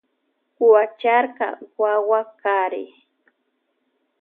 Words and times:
Huacharka 0.57 1.47
wawu 1.81 2.19
kari. 2.41 2.83